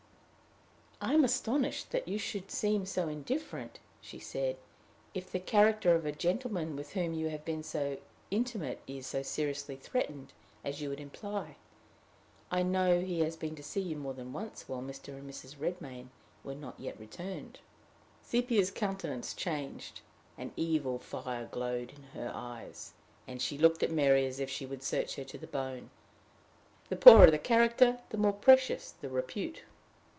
"I 1.03 1.13
am 1.15 1.23
astonished 1.23 1.95
you 2.05 2.19
should 2.19 2.51
seem 2.51 2.85
so 2.85 3.07
indifferent," 3.07 3.79
she 4.01 4.19
said, 4.19 4.57
"if 5.15 5.31
the 5.31 5.39
character 5.39 5.95
of 5.95 6.05
a 6.05 6.11
gentleman 6.11 6.75
with 6.75 6.93
whom 6.93 7.15
you 7.15 7.29
have 7.29 7.43
been 7.43 7.63
so 7.63 7.97
intimate 8.29 8.81
is 8.85 9.07
so 9.07 9.23
seriously 9.23 9.75
threatened 9.75 10.31
as 10.63 10.79
you 10.79 10.89
would 10.89 10.99
imply. 10.99 11.55
I 12.51 12.61
know 12.61 12.99
he 13.01 13.21
has 13.21 13.35
been 13.35 13.55
to 13.55 13.63
see 13.63 13.81
you 13.81 13.97
more 13.97 14.13
than 14.13 14.31
once 14.31 14.69
while 14.69 14.83
Mr. 14.83 15.17
and 15.17 15.27
Mrs. 15.27 15.55
Redmain 15.59 16.09
were 16.43 16.53
not 16.53 16.79
yet 16.79 16.99
returned." 16.99 17.57
Sepia's 18.21 18.69
countenance 18.69 19.33
changed; 19.33 20.01
an 20.37 20.51
evil 20.55 20.99
fire 20.99 21.47
glowed 21.51 21.93
in 21.97 22.03
her 22.19 22.31
eyes, 22.31 22.93
and 23.27 23.41
she 23.41 23.57
looked 23.57 23.81
at 23.81 23.91
Mary 23.91 24.27
as 24.27 24.39
if 24.39 24.51
she 24.51 24.67
would 24.67 24.83
search 24.83 25.15
her 25.15 25.23
to 25.23 25.39
the 25.39 25.47
bone. 25.47 25.89
The 26.89 26.95
poorer 26.95 27.31
the 27.31 27.39
character, 27.39 28.01
the 28.11 28.19
more 28.19 28.33
precious 28.33 28.91
the 28.91 29.09
repute! 29.09 29.63